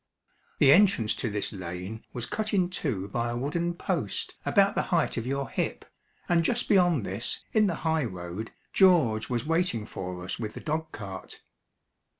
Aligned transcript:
The 0.57 0.71
entrance 0.71 1.13
to 1.17 1.29
this 1.29 1.53
lane 1.53 2.03
was 2.11 2.25
cut 2.25 2.55
in 2.55 2.71
two 2.71 3.07
by 3.09 3.29
a 3.29 3.37
wooden 3.37 3.75
post 3.75 4.33
about 4.47 4.73
the 4.73 4.81
height 4.89 5.15
of 5.15 5.27
your 5.27 5.47
hip, 5.47 5.85
and 6.27 6.43
just 6.43 6.67
beyond 6.67 7.05
this, 7.05 7.43
in 7.53 7.67
the 7.67 7.75
high 7.85 8.05
road, 8.05 8.49
George 8.73 9.29
was 9.29 9.45
waiting 9.45 9.85
for 9.85 10.23
us 10.25 10.39
with 10.39 10.55
the 10.55 10.59
dog 10.59 10.91
cart. 10.91 11.43